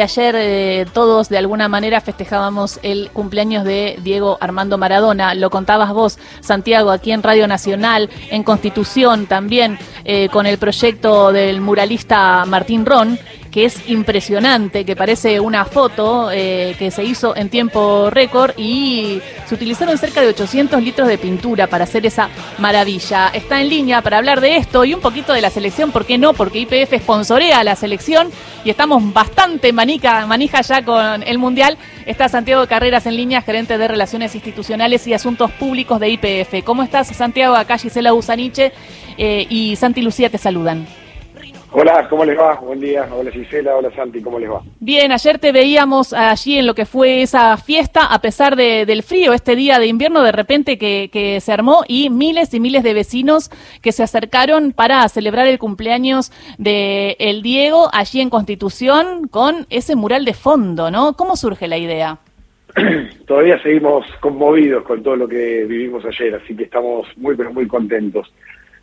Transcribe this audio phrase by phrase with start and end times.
[0.00, 5.34] Ayer eh, todos de alguna manera festejábamos el cumpleaños de Diego Armando Maradona.
[5.34, 11.32] Lo contabas vos, Santiago, aquí en Radio Nacional, en Constitución también, eh, con el proyecto
[11.32, 13.18] del muralista Martín Ron
[13.50, 19.20] que es impresionante, que parece una foto eh, que se hizo en tiempo récord y
[19.46, 23.28] se utilizaron cerca de 800 litros de pintura para hacer esa maravilla.
[23.28, 26.18] Está en línea para hablar de esto y un poquito de la selección, ¿por qué
[26.18, 26.34] no?
[26.34, 28.30] Porque IPF sponsorea la selección
[28.64, 31.78] y estamos bastante manica, manija ya con el Mundial.
[32.06, 36.64] Está Santiago Carreras en línea, gerente de Relaciones Institucionales y Asuntos Públicos de IPF.
[36.64, 37.54] ¿Cómo estás, Santiago?
[37.54, 38.72] Acá Gisela Usaniche
[39.16, 40.86] eh, y Santi Lucía te saludan.
[41.70, 42.54] Hola, ¿cómo les va?
[42.54, 43.06] Buen día.
[43.12, 44.62] Hola Gisela, hola Santi, ¿cómo les va?
[44.80, 49.34] Bien, ayer te veíamos allí en lo que fue esa fiesta, a pesar del frío,
[49.34, 53.50] este día de invierno de repente que, se armó y miles y miles de vecinos
[53.82, 59.94] que se acercaron para celebrar el cumpleaños de el Diego allí en Constitución con ese
[59.94, 61.14] mural de fondo, ¿no?
[61.14, 62.18] ¿Cómo surge la idea?
[63.26, 67.68] Todavía seguimos conmovidos con todo lo que vivimos ayer, así que estamos muy, pero muy
[67.68, 68.32] contentos.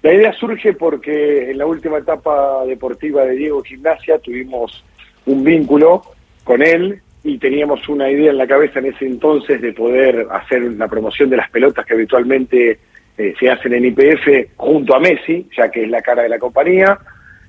[0.05, 4.85] La idea surge porque en la última etapa deportiva de Diego Gimnasia tuvimos
[5.25, 6.03] un vínculo
[6.43, 10.61] con él y teníamos una idea en la cabeza en ese entonces de poder hacer
[10.61, 12.77] la promoción de las pelotas que habitualmente
[13.17, 16.37] eh, se hacen en IPF junto a Messi, ya que es la cara de la
[16.37, 16.99] compañía.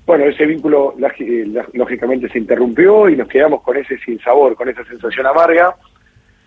[0.07, 4.67] Bueno, ese vínculo eh, lógicamente se interrumpió y nos quedamos con ese sin sabor, con
[4.67, 5.75] esa sensación amarga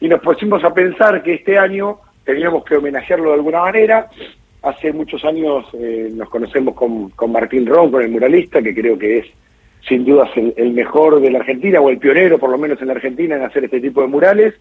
[0.00, 4.10] y nos pusimos a pensar que este año teníamos que homenajearlo de alguna manera
[4.62, 8.98] Hace muchos años eh, nos conocemos con, con, Martín Ron, con el muralista, que creo
[8.98, 9.26] que es
[9.88, 12.94] sin dudas el, mejor de la Argentina, o el pionero por lo menos en la
[12.94, 14.54] Argentina en hacer este tipo de murales.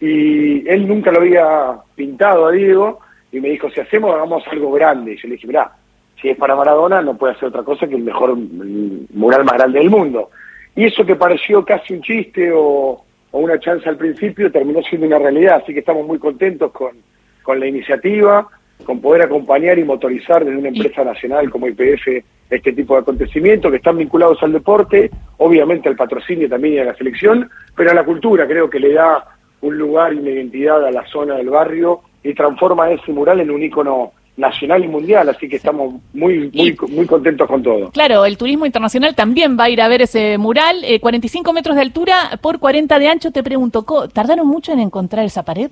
[0.00, 2.98] Y él nunca lo había pintado a Diego
[3.30, 5.12] y me dijo, si hacemos, hagamos algo grande.
[5.12, 5.72] Y yo le dije, mirá,
[6.20, 9.78] si es para Maradona no puede hacer otra cosa que el mejor mural más grande
[9.78, 10.30] del mundo.
[10.74, 15.06] Y eso que pareció casi un chiste o, o una chance al principio terminó siendo
[15.06, 16.96] una realidad, así que estamos muy contentos con,
[17.42, 18.48] con la iniciativa
[18.84, 23.70] con poder acompañar y motorizar desde una empresa nacional como IPF este tipo de acontecimientos
[23.70, 27.94] que están vinculados al deporte, obviamente al patrocinio también y a la selección, pero a
[27.94, 29.24] la cultura creo que le da
[29.62, 33.50] un lugar y una identidad a la zona del barrio y transforma ese mural en
[33.50, 37.90] un ícono nacional y mundial, así que estamos muy muy muy contentos con todo.
[37.90, 41.76] Claro, el turismo internacional también va a ir a ver ese mural, 45 eh, metros
[41.76, 43.30] de altura por 40 de ancho.
[43.30, 45.70] Te pregunto, ¿tardaron mucho en encontrar esa pared?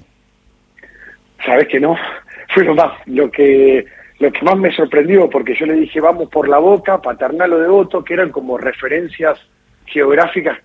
[1.44, 1.94] Sabes que no,
[2.54, 3.84] fue lo más, lo que,
[4.20, 7.58] lo que más me sorprendió, porque yo le dije, vamos por la boca, paternal o
[7.58, 9.38] devoto, que eran como referencias
[9.86, 10.58] geográficas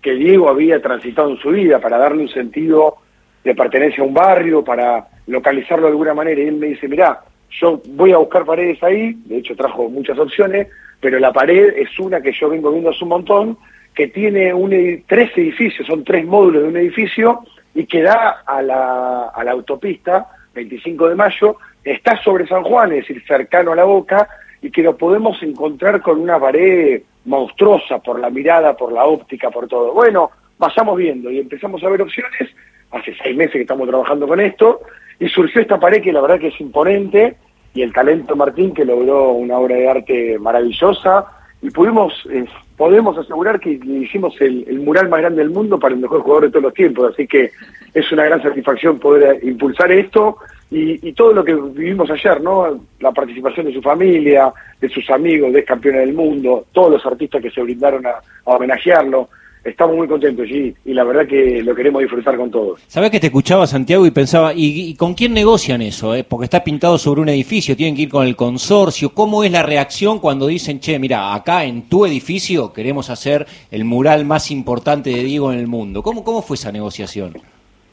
[0.00, 2.96] que Diego había transitado en su vida para darle un sentido
[3.44, 6.40] de pertenencia a un barrio, para localizarlo de alguna manera.
[6.40, 7.20] Y él me dice, mirá,
[7.60, 10.68] yo voy a buscar paredes ahí, de hecho trajo muchas opciones,
[10.98, 13.58] pero la pared es una que yo vengo viendo hace un montón,
[13.94, 14.70] que tiene un,
[15.06, 17.40] tres edificios, son tres módulos de un edificio,
[17.74, 22.92] y que da a la, a la autopista 25 de mayo, está sobre San Juan,
[22.92, 24.28] es decir, cercano a la boca,
[24.62, 29.50] y que lo podemos encontrar con una pared monstruosa por la mirada, por la óptica,
[29.50, 29.92] por todo.
[29.92, 32.50] Bueno, vayamos viendo y empezamos a ver opciones,
[32.90, 34.80] hace seis meses que estamos trabajando con esto,
[35.18, 37.36] y surgió esta pared que la verdad que es imponente,
[37.74, 41.26] y el talento Martín que logró una obra de arte maravillosa,
[41.64, 42.44] y pudimos, eh,
[42.76, 46.50] podemos asegurar que hicimos el, mural más grande del mundo para el mejor jugador de
[46.50, 47.52] todos los tiempos, así que
[47.94, 50.36] es una gran satisfacción poder impulsar esto
[50.70, 52.80] y, todo lo que vivimos ayer, ¿no?
[53.00, 57.40] La participación de su familia, de sus amigos, de campeones del mundo, todos los artistas
[57.40, 59.30] que se brindaron a, homenajearlo.
[59.64, 62.82] Estamos muy contentos, y la verdad que lo queremos disfrutar con todos.
[62.86, 66.14] Sabes que te escuchaba, Santiago, y pensaba, ¿y, con quién negocian eso?
[66.14, 66.22] Eh?
[66.22, 69.14] Porque está pintado sobre un edificio, tienen que ir con el consorcio.
[69.14, 73.84] ¿Cómo es la reacción cuando dicen, che, mira, acá en tu edificio queremos hacer el
[73.84, 76.02] mural más importante de Diego en el mundo?
[76.02, 77.34] ¿Cómo, cómo fue esa negociación?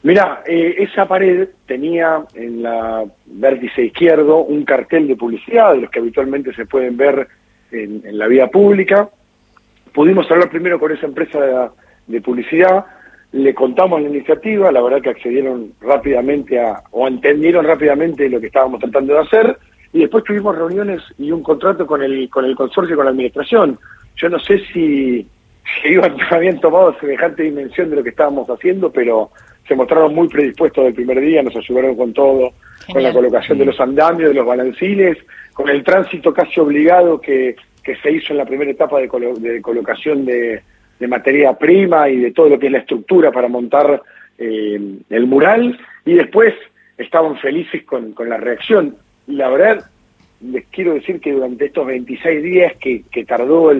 [0.02, 5.90] Mira, eh, esa pared tenía en la vértice izquierdo un cartel de publicidad, de los
[5.90, 7.28] que habitualmente se pueden ver
[7.70, 9.08] en, la vía pública.
[9.94, 11.70] Pudimos hablar primero con esa empresa
[12.06, 12.86] de, publicidad,
[13.32, 18.46] le contamos la iniciativa, la verdad que accedieron rápidamente a, o entendieron rápidamente lo que
[18.46, 19.58] estábamos tratando de hacer,
[19.92, 23.78] y después tuvimos reuniones y un contrato con el, con el consorcio, con la administración.
[24.16, 25.26] Yo no sé si,
[25.82, 25.96] si
[26.30, 29.30] habían tomado semejante dimensión de lo que estábamos haciendo, pero
[29.68, 32.52] se mostraron muy predispuestos del primer día, nos ayudaron con todo,
[32.90, 35.18] con la colocación de los andamios, de los balancines,
[35.52, 39.08] con el tránsito casi obligado que, que se hizo en la primera etapa de,
[39.60, 40.62] colocación de,
[41.08, 44.02] materia prima y de todo lo que es la estructura para montar
[44.38, 44.80] eh,
[45.10, 46.54] el mural, y después
[46.96, 48.94] estaban felices con, con la reacción.
[49.26, 49.84] La verdad,
[50.42, 53.72] les quiero decir que durante estos 26 días que, tardó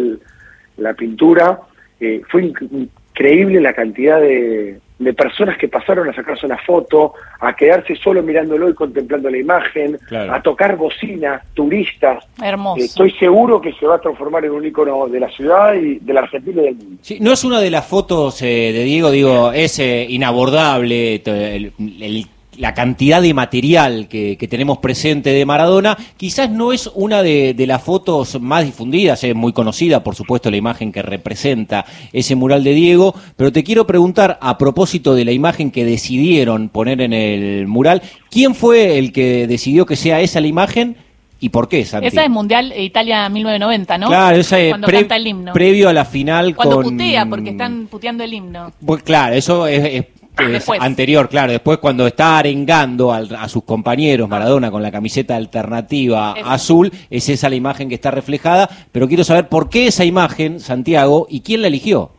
[0.76, 1.60] la pintura,
[2.00, 7.54] eh, fue increíble la cantidad de, de personas que pasaron a sacarse una foto, a
[7.54, 12.24] quedarse solo mirándolo y contemplando la imagen, a tocar bocina, turistas.
[12.42, 12.82] Hermoso.
[12.82, 16.12] estoy seguro que se va a transformar en un icono de la ciudad y de
[16.12, 16.98] la Argentina y del mundo.
[17.02, 21.72] Sí, no es una de las fotos eh, de Diego, digo, es eh, inabordable el,
[21.78, 22.26] el
[22.56, 27.82] la cantidad de material que, tenemos presente de Maradona, quizás no es una de, las
[27.82, 32.74] fotos más difundidas, es muy conocida, por supuesto, la imagen que representa ese mural de
[32.74, 37.66] Diego, pero te quiero preguntar, a propósito de la imagen que decidieron poner en el
[37.66, 40.96] mural, ¿quién fue el que decidió que sea esa la imagen?
[41.40, 42.06] ¿Y por qué, Santi?
[42.06, 44.06] Esa es Mundial Italia 1990, ¿no?
[44.06, 45.52] Claro, esa es el himno.
[45.52, 48.72] previo a la final Cuando putea, porque están puteando el himno.
[48.84, 50.04] Pues claro, eso es
[50.80, 51.52] anterior, claro.
[51.52, 57.48] Después cuando está arengando a sus compañeros Maradona con la camiseta alternativa azul, es esa
[57.48, 58.68] la imagen que está reflejada.
[58.90, 62.10] Pero quiero saber por qué esa imagen, Santiago, y quién la eligió.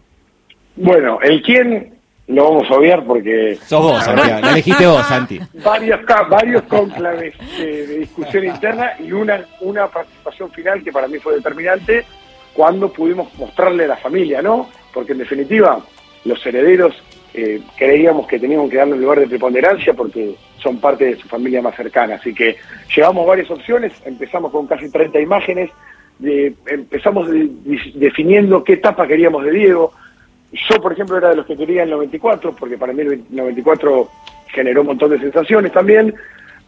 [0.76, 1.94] Bueno, el quién
[2.28, 3.58] lo vamos a obviar porque...
[3.66, 5.40] Sos vos, Santiago, la elegiste vos, Santi.
[5.64, 6.00] Varios,
[6.30, 12.06] varios conclaves de, discusión interna y una, una participación final que para mí fue determinante
[12.54, 14.70] cuando pudimos mostrarle a la familia, ¿no?
[14.94, 15.80] Porque en definitiva,
[16.24, 16.96] los herederos
[17.34, 21.28] eh, creíamos que teníamos que darle un lugar de preponderancia porque son parte de su
[21.28, 22.16] familia más cercana.
[22.16, 22.58] Así que
[22.96, 25.72] llevamos varias opciones, empezamos con casi 30 imágenes,
[26.68, 27.28] empezamos
[27.96, 29.94] definiendo qué etapa queríamos de Diego.
[30.52, 34.10] Yo, por ejemplo, era de los que quería el 94, porque para mí el 94
[34.50, 36.14] generó un montón de sensaciones también,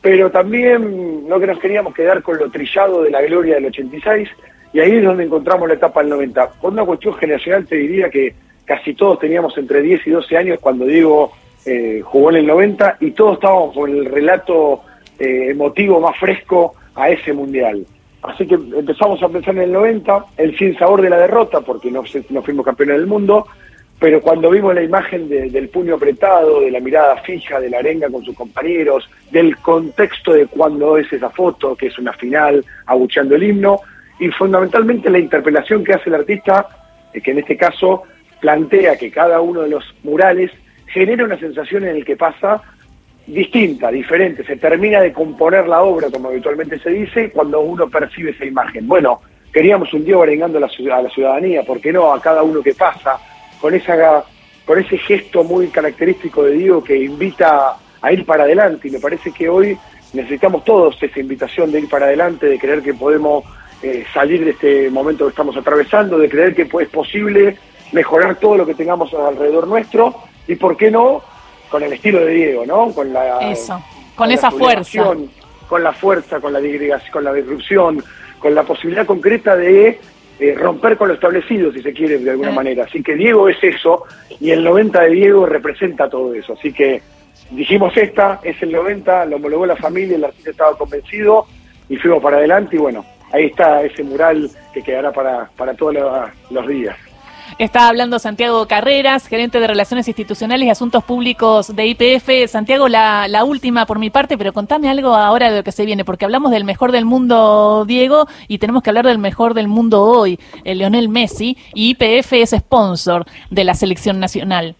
[0.01, 4.27] pero también no que nos queríamos quedar con lo trillado de la gloria del 86,
[4.73, 6.49] y ahí es donde encontramos la etapa del 90.
[6.53, 8.33] Por una cuestión generacional te diría que
[8.65, 11.31] casi todos teníamos entre 10 y 12 años cuando Diego
[11.65, 14.81] eh, jugó en el 90 y todos estábamos con el relato
[15.17, 17.85] eh, emotivo más fresco a ese mundial.
[18.21, 21.91] Así que empezamos a pensar en el 90, el sin sabor de la derrota, porque
[21.91, 23.45] no, no fuimos campeones del mundo,
[23.99, 28.09] pero cuando vimos la imagen del puño apretado, de la mirada fija, de la arenga
[28.09, 33.35] con sus compañeros, del contexto de cuando es esa foto, que es una final, abucheando
[33.35, 33.79] el himno,
[34.19, 36.67] y fundamentalmente la interpelación que hace el artista,
[37.13, 38.03] eh, que en este caso
[38.39, 40.51] plantea que cada uno de los murales
[40.87, 42.61] genera una sensación en el que pasa
[43.27, 48.31] distinta, diferente, se termina de componer la obra, como habitualmente se dice, cuando uno percibe
[48.31, 48.87] esa imagen.
[48.87, 49.21] Bueno,
[49.51, 52.13] queríamos un Diego arengando a la, a la ciudadanía, ¿por qué no?
[52.13, 53.17] A cada uno que pasa,
[53.59, 54.23] con, esa,
[54.63, 58.99] con ese gesto muy característico de Diego que invita a ir para adelante, y me
[58.99, 59.75] parece que hoy
[60.13, 63.43] necesitamos todos esa invitación de ir para adelante, de creer que podemos
[63.81, 67.57] eh, salir de este momento que estamos atravesando, de creer que es posible
[67.91, 70.15] mejorar todo lo que tengamos alrededor nuestro
[70.47, 71.21] y, ¿por qué no?,
[71.69, 72.91] con el estilo de Diego, ¿no?
[72.93, 73.81] Con la, Eso,
[74.15, 75.03] con, esa fuerza.
[75.67, 76.59] Con la fuerza, con la
[77.11, 78.03] con la disrupción,
[78.39, 79.99] con la posibilidad concreta de
[80.37, 82.83] eh, romper con lo establecido, si se quiere, de alguna manera.
[82.83, 84.03] Así que Diego es eso
[84.39, 86.53] y el 90 de Diego representa todo eso.
[86.53, 87.01] Así que
[87.51, 91.47] dijimos esta, es el 90, lo homologó la familia, el artista estaba convencido
[91.87, 95.95] y fuimos para adelante y bueno, ahí está ese mural que quedará para, para todos
[96.49, 96.97] los días.
[97.57, 102.49] Está hablando Santiago Carreras, gerente de Relaciones Institucionales y Asuntos Públicos de IPF.
[102.49, 106.03] Santiago, la, última por mi parte, pero contame algo ahora de lo que se viene,
[106.03, 110.01] porque hablamos del mejor del mundo, Diego, y tenemos que hablar del mejor del mundo
[110.01, 114.75] hoy, el Leonel Messi, y IPF es sponsor de la selección nacional.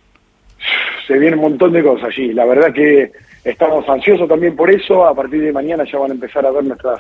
[1.08, 2.34] Se viene un montón de cosas allí.
[2.34, 3.12] La verdad que
[3.44, 5.06] estamos ansiosos también por eso.
[5.06, 7.00] A partir de mañana ya van a empezar a ver nuestras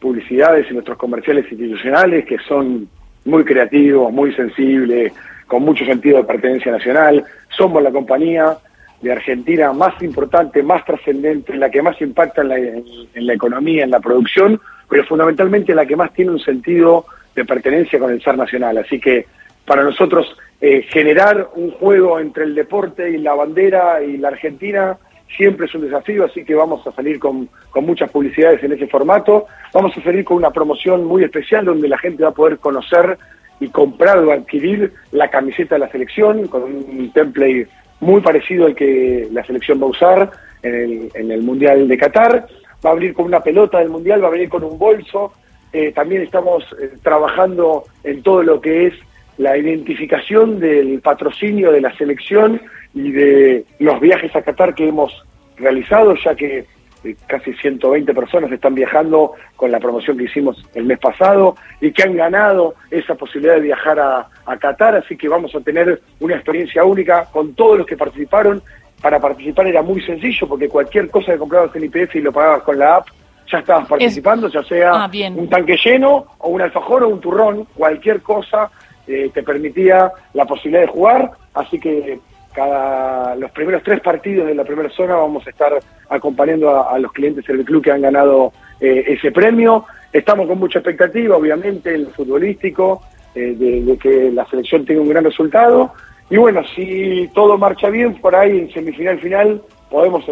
[0.00, 2.88] publicidades y nuestros comerciales institucionales, que son
[3.24, 5.12] muy creativo, muy sensible,
[5.46, 7.24] con mucho sentido de pertenencia nacional.
[7.50, 8.56] Somos la compañía
[9.00, 13.84] de Argentina más importante, más trascendente, la que más impacta en la, en, la, economía,
[13.84, 18.22] en la producción, pero fundamentalmente la que más tiene un sentido de pertenencia con el
[18.22, 18.78] SAR nacional.
[18.78, 19.26] Así que
[19.66, 20.26] para nosotros
[20.60, 24.96] eh, generar un juego entre el deporte y la bandera y la Argentina
[25.36, 28.86] siempre es un desafío, así que vamos a salir con, con, muchas publicidades en ese
[28.86, 29.46] formato.
[29.72, 33.18] Vamos a salir con una promoción muy especial donde la gente va a poder conocer
[33.60, 37.68] y comprar o adquirir la camiseta de la selección con un template
[38.00, 40.30] muy parecido al que la selección va a usar
[40.62, 42.46] en el, en el Mundial de Qatar.
[42.84, 45.32] Va a venir con una pelota del Mundial, va a venir con un bolso.
[45.72, 48.94] Eh, también estamos eh, trabajando en todo lo que es
[49.38, 52.60] la identificación del patrocinio de la selección
[52.94, 55.24] y de los viajes a Qatar que hemos
[55.56, 56.66] realizado, ya que
[57.04, 61.90] eh, casi 120 personas están viajando con la promoción que hicimos el mes pasado y
[61.92, 66.00] que han ganado esa posibilidad de viajar a, a Qatar, así que vamos a tener
[66.20, 68.62] una experiencia única con todos los que participaron.
[69.00, 72.62] Para participar era muy sencillo porque cualquier cosa que comprabas en IPF y lo pagabas
[72.62, 73.08] con la app,
[73.50, 77.66] ya estabas participando, ya sea ah, un tanque lleno o un alfajor o un turrón,
[77.74, 78.70] cualquier cosa
[79.06, 82.20] eh, te permitía la posibilidad de jugar, así que
[82.52, 85.72] cada los primeros tres partidos de la primera zona vamos a estar
[86.08, 89.86] acompañando a, los clientes del club que han ganado eh, ese premio.
[90.12, 93.02] Estamos con mucha expectativa, obviamente, en lo futbolístico,
[93.34, 95.94] eh, de, que la selección tenga un gran resultado.
[96.28, 100.24] Y bueno, si todo marcha bien, por ahí en semifinal final podemos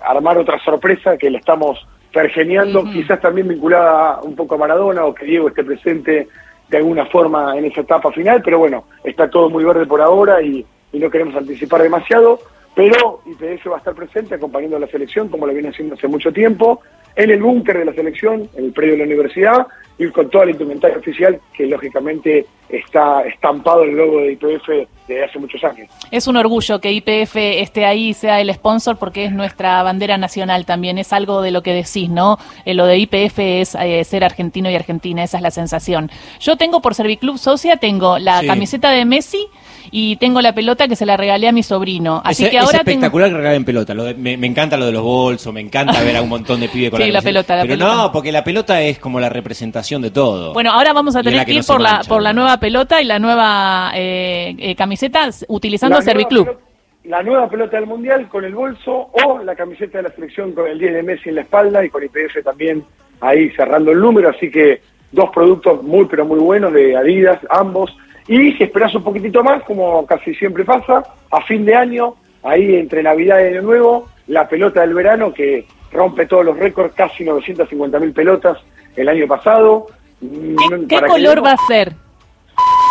[0.00, 5.14] armar otra sorpresa que la estamos pergeniando, quizás también vinculada un poco a Maradona o
[5.14, 6.28] que Diego esté presente
[6.68, 10.42] de alguna forma en esa etapa final, pero bueno, está todo muy verde por ahora
[10.42, 12.38] y, no queremos anticipar demasiado,
[12.74, 16.08] pero IPF va a estar presente acompañando a la selección como lo viene haciendo hace
[16.08, 16.80] mucho tiempo,
[17.14, 19.66] en el búnker de la selección, en el predio de la universidad,
[19.98, 24.68] y con toda la indumentaria oficial que lógicamente está estampado el logo de IPF
[25.06, 25.88] desde hace muchos años.
[26.10, 30.66] Es un orgullo que IPF esté ahí, sea el sponsor, porque es nuestra bandera nacional
[30.66, 32.38] también, es algo de lo que decís, ¿no?
[32.64, 36.10] Eh, lo de IPF es eh, ser argentino y argentina, esa es la sensación.
[36.40, 39.46] Yo tengo por Serviclub Socia, tengo la camiseta de Messi,
[39.90, 42.20] y tengo la pelota que se la regalé a mi sobrino.
[42.24, 43.94] Así que ahora es espectacular que regalen pelota.
[43.94, 47.00] me, encanta lo de los bolsos, me encanta ver a un montón de pibes con
[47.02, 47.62] sí, la, pelota.
[47.62, 50.52] Pero no, porque la pelota es como la representación de todo.
[50.52, 53.18] Bueno, ahora vamos a tener que ir por la, por la nueva pelota y la
[53.18, 56.58] nueva eh, eh, camiseta utilizando Serviclub.
[57.04, 60.66] la nueva pelota del Mundial con el bolso o la camiseta de la selección con
[60.66, 62.84] el 10 de Messi en la espalda y con IPF también
[63.20, 64.30] ahí cerrando el número.
[64.30, 67.96] Así que dos productos muy, pero muy buenos de Adidas, ambos
[68.28, 72.74] y si esperas un poquitito más, como casi siempre pasa, a fin de año, ahí
[72.74, 77.24] entre Navidad y Año Nuevo, la pelota del verano que rompe todos los récords, casi
[77.24, 78.58] 950 mil pelotas
[78.96, 79.86] el año pasado.
[80.20, 81.92] ¿Qué, color va a ser?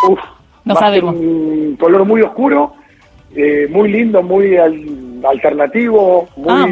[0.07, 0.19] Uf,
[0.63, 1.15] no sabemos.
[1.15, 2.74] un color muy oscuro,
[3.35, 6.65] eh, muy lindo, muy alternativo, muy, ah,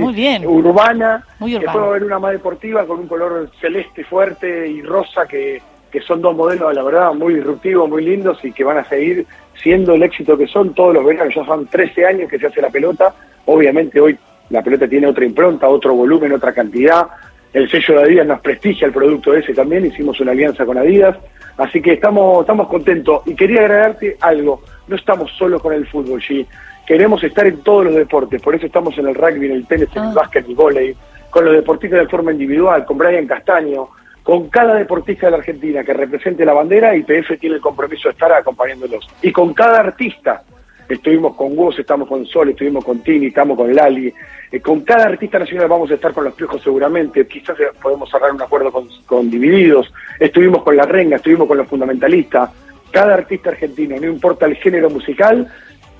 [0.47, 1.25] urbana.
[1.39, 1.73] Muy urbana.
[1.73, 5.61] puede haber una más deportiva con un color celeste fuerte y rosa que
[5.93, 9.27] que son dos modelos, la verdad, muy disruptivos, muy lindos y que van a seguir
[9.61, 11.35] siendo el éxito que son todos los veranos.
[11.35, 13.13] Ya son 13 años que se hace la pelota.
[13.45, 14.17] Obviamente hoy
[14.49, 17.05] la pelota tiene otra impronta, otro volumen, otra cantidad.
[17.53, 19.85] El sello de Adidas nos prestigia el producto ese también.
[19.85, 21.17] Hicimos una alianza con Adidas.
[21.57, 23.21] Así que estamos, estamos contentos.
[23.27, 24.63] Y quería agregarte algo.
[24.87, 26.45] No estamos solo con el fútbol, sí.
[26.85, 28.41] Queremos estar en todos los deportes.
[28.41, 30.13] Por eso estamos en el rugby, en el tenis, en el ah.
[30.15, 30.95] básquet, en el volei.
[31.29, 33.87] Con los deportistas de forma individual, con Brian Castaño,
[34.23, 38.13] con cada deportista de la Argentina que represente la bandera, IPF tiene el compromiso de
[38.13, 39.07] estar acompañándolos.
[39.21, 40.43] Y con cada artista,
[40.89, 44.13] estuvimos con Woz, estamos con Sol, estuvimos con Tini, estamos con Lali,
[44.51, 48.31] eh, con cada artista nacional vamos a estar con los piojos seguramente, quizás podemos cerrar
[48.31, 48.71] un acuerdo
[49.05, 52.49] con, Divididos, estuvimos con La Renga, estuvimos con los fundamentalistas,
[52.91, 55.47] cada artista argentino, no importa el género musical,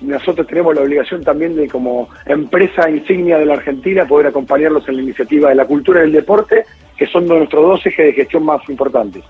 [0.02, 4.98] nosotros tenemos la obligación también de como empresa insignia de la Argentina poder acompañarlos en
[4.98, 6.66] la iniciativa de la cultura y del deporte
[6.98, 9.24] que son nuestros dos ejes de gestión más importantes.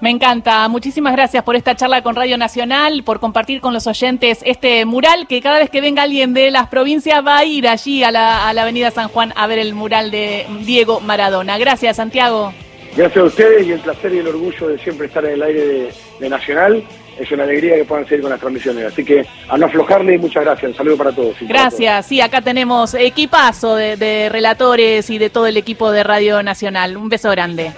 [0.00, 0.68] Me encanta.
[0.68, 5.26] Muchísimas gracias por esta charla con Radio Nacional, por compartir con los oyentes este mural
[5.26, 8.48] que cada vez que venga alguien de las provincias va a ir allí a la,
[8.48, 11.58] Avenida San Juan a ver el mural de Diego Maradona.
[11.58, 12.52] Gracias, Santiago.
[12.96, 15.92] Gracias a ustedes y el placer y el orgullo de siempre estar en el aire
[16.20, 16.82] de, Nacional.
[17.18, 18.86] Es una alegría que puedan seguir con las transmisiones.
[18.86, 20.70] Así que a no aflojarle, muchas gracias.
[20.72, 21.36] Un saludo para todos.
[21.42, 22.06] Gracias.
[22.06, 26.96] Sí, acá tenemos equipazo de, relatores y de todo el equipo de Radio Nacional.
[26.96, 27.72] Un beso grande.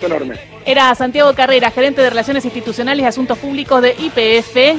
[0.00, 0.57] enorme.
[0.68, 4.76] Era Santiago Carrera, gerente de Relaciones Institucionales y Asuntos Públicos de IPF.